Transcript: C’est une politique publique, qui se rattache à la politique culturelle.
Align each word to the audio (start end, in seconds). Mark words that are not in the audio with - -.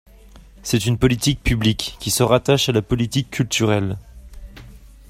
C’est 0.63 0.87
une 0.87 0.97
politique 0.97 1.43
publique, 1.43 1.95
qui 1.99 2.09
se 2.09 2.23
rattache 2.23 2.69
à 2.69 2.71
la 2.71 2.81
politique 2.81 3.29
culturelle. 3.29 3.97